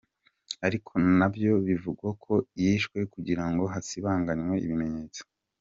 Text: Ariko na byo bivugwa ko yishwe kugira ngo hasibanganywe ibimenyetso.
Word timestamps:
Ariko 0.67 0.91
na 1.17 1.27
byo 1.33 1.51
bivugwa 1.67 2.09
ko 2.23 2.33
yishwe 2.61 2.99
kugira 3.13 3.43
ngo 3.51 3.63
hasibanganywe 3.73 4.55
ibimenyetso. 4.65 5.21